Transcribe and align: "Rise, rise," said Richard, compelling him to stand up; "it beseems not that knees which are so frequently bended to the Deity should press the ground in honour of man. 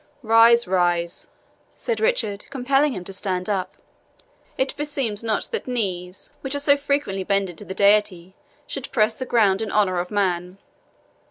"Rise, 0.23 0.67
rise," 0.67 1.29
said 1.75 1.99
Richard, 1.99 2.47
compelling 2.49 2.93
him 2.93 3.03
to 3.03 3.13
stand 3.13 3.47
up; 3.47 3.77
"it 4.57 4.75
beseems 4.75 5.23
not 5.23 5.43
that 5.51 5.67
knees 5.67 6.31
which 6.41 6.55
are 6.55 6.59
so 6.59 6.75
frequently 6.75 7.23
bended 7.23 7.55
to 7.59 7.65
the 7.65 7.75
Deity 7.75 8.33
should 8.65 8.91
press 8.91 9.15
the 9.15 9.27
ground 9.27 9.61
in 9.61 9.71
honour 9.71 9.99
of 9.99 10.09
man. 10.09 10.57